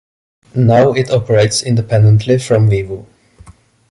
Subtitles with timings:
[0.55, 3.05] Now it operates independently from Vivo.